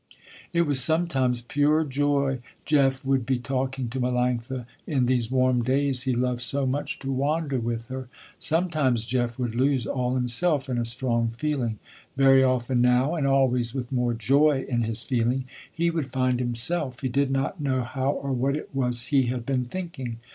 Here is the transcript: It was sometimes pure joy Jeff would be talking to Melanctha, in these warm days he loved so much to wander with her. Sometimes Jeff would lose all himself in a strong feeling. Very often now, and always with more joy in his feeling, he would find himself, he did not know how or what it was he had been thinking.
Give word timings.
It 0.51 0.63
was 0.63 0.81
sometimes 0.83 1.41
pure 1.43 1.83
joy 1.85 2.39
Jeff 2.65 3.05
would 3.05 3.23
be 3.23 3.37
talking 3.37 3.87
to 3.89 3.99
Melanctha, 3.99 4.65
in 4.87 5.05
these 5.05 5.29
warm 5.29 5.61
days 5.63 6.01
he 6.05 6.15
loved 6.15 6.41
so 6.41 6.65
much 6.65 6.97
to 7.01 7.11
wander 7.11 7.59
with 7.59 7.87
her. 7.89 8.07
Sometimes 8.39 9.05
Jeff 9.05 9.37
would 9.37 9.53
lose 9.53 9.85
all 9.85 10.15
himself 10.15 10.69
in 10.69 10.79
a 10.79 10.85
strong 10.85 11.27
feeling. 11.27 11.77
Very 12.17 12.43
often 12.43 12.81
now, 12.81 13.13
and 13.13 13.27
always 13.27 13.75
with 13.75 13.91
more 13.91 14.15
joy 14.15 14.65
in 14.67 14.81
his 14.81 15.03
feeling, 15.03 15.45
he 15.71 15.91
would 15.91 16.11
find 16.11 16.39
himself, 16.39 17.01
he 17.01 17.07
did 17.07 17.29
not 17.29 17.61
know 17.61 17.83
how 17.83 18.09
or 18.09 18.33
what 18.33 18.55
it 18.55 18.73
was 18.73 19.05
he 19.09 19.27
had 19.27 19.45
been 19.45 19.65
thinking. 19.65 20.17